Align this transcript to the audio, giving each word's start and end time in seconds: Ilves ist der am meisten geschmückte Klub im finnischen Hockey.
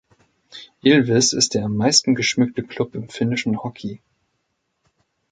Ilves 0.81 1.31
ist 1.31 1.53
der 1.53 1.63
am 1.65 1.75
meisten 1.75 2.15
geschmückte 2.15 2.63
Klub 2.63 2.95
im 2.95 3.07
finnischen 3.07 3.61
Hockey. 3.61 4.01